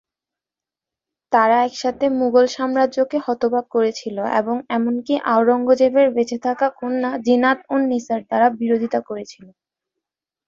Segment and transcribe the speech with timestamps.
[1.31, 8.99] তারা একসাথে মুঘল সাম্রাজ্যকে হতবাক করেছিল এবং এমনকি আওরঙ্গজেবের বেঁচে থাকা কন্যা জিনাত-উন-নিসার দ্বারা বিরোধিতা
[9.09, 9.45] করেছিল।